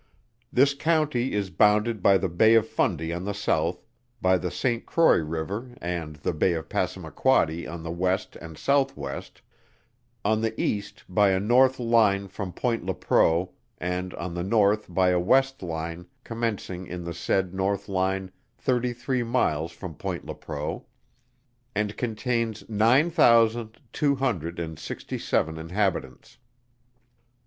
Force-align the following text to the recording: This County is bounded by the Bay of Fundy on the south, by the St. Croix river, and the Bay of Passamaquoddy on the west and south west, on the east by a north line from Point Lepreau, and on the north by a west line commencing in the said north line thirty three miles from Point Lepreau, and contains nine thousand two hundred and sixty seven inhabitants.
This 0.51 0.73
County 0.73 1.33
is 1.33 1.51
bounded 1.51 2.01
by 2.01 2.17
the 2.17 2.27
Bay 2.27 2.55
of 2.55 2.67
Fundy 2.67 3.13
on 3.13 3.23
the 3.23 3.35
south, 3.35 3.83
by 4.19 4.35
the 4.35 4.49
St. 4.49 4.83
Croix 4.87 5.17
river, 5.19 5.77
and 5.79 6.15
the 6.15 6.33
Bay 6.33 6.53
of 6.53 6.69
Passamaquoddy 6.69 7.67
on 7.67 7.83
the 7.83 7.91
west 7.91 8.35
and 8.37 8.57
south 8.57 8.97
west, 8.97 9.43
on 10.25 10.41
the 10.41 10.59
east 10.59 11.03
by 11.07 11.29
a 11.29 11.39
north 11.39 11.79
line 11.79 12.27
from 12.27 12.51
Point 12.51 12.83
Lepreau, 12.83 13.51
and 13.77 14.15
on 14.15 14.33
the 14.33 14.41
north 14.43 14.87
by 14.91 15.09
a 15.11 15.19
west 15.19 15.61
line 15.61 16.07
commencing 16.23 16.87
in 16.87 17.03
the 17.03 17.13
said 17.13 17.53
north 17.53 17.87
line 17.87 18.31
thirty 18.57 18.93
three 18.93 19.21
miles 19.21 19.71
from 19.71 19.93
Point 19.93 20.25
Lepreau, 20.25 20.83
and 21.75 21.95
contains 21.95 22.67
nine 22.67 23.11
thousand 23.11 23.79
two 23.93 24.15
hundred 24.15 24.57
and 24.57 24.79
sixty 24.79 25.19
seven 25.19 25.59
inhabitants. 25.59 26.39